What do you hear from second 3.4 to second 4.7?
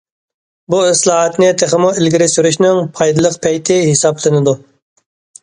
پەيتى ھېسابلىنىدۇ.